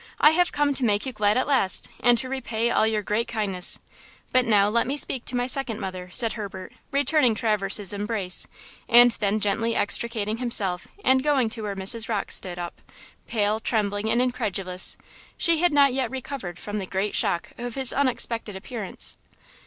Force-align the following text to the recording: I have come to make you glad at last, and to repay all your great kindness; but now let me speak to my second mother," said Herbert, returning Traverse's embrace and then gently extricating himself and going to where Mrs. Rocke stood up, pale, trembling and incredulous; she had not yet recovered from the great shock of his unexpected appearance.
I 0.19 0.31
have 0.31 0.51
come 0.51 0.73
to 0.73 0.83
make 0.83 1.05
you 1.05 1.11
glad 1.13 1.37
at 1.37 1.45
last, 1.45 1.87
and 1.99 2.17
to 2.17 2.27
repay 2.27 2.71
all 2.71 2.87
your 2.87 3.03
great 3.03 3.27
kindness; 3.27 3.77
but 4.31 4.45
now 4.45 4.67
let 4.67 4.87
me 4.87 4.97
speak 4.97 5.25
to 5.25 5.35
my 5.35 5.45
second 5.45 5.79
mother," 5.79 6.09
said 6.11 6.33
Herbert, 6.33 6.73
returning 6.89 7.35
Traverse's 7.35 7.93
embrace 7.93 8.47
and 8.89 9.11
then 9.11 9.39
gently 9.39 9.75
extricating 9.75 10.37
himself 10.37 10.87
and 11.05 11.23
going 11.23 11.51
to 11.51 11.61
where 11.61 11.75
Mrs. 11.75 12.09
Rocke 12.09 12.31
stood 12.31 12.57
up, 12.57 12.81
pale, 13.27 13.59
trembling 13.59 14.09
and 14.09 14.23
incredulous; 14.23 14.97
she 15.37 15.59
had 15.59 15.71
not 15.71 15.93
yet 15.93 16.09
recovered 16.09 16.57
from 16.57 16.79
the 16.79 16.87
great 16.87 17.13
shock 17.13 17.51
of 17.59 17.75
his 17.75 17.93
unexpected 17.93 18.55
appearance. 18.55 19.17